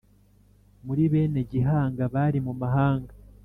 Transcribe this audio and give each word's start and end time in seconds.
Muri 0.85 1.03
bene 1.11 1.39
Gihanga 1.51 2.03
bari 2.13 2.39
mu 2.45 2.53
mahanga 2.61 3.13